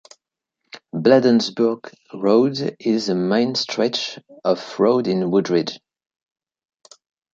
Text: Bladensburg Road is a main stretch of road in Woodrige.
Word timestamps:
Bladensburg 0.95 1.93
Road 2.11 2.75
is 2.79 3.07
a 3.07 3.13
main 3.13 3.53
stretch 3.53 4.17
of 4.43 4.59
road 4.79 5.05
in 5.05 5.29
Woodrige. 5.29 5.77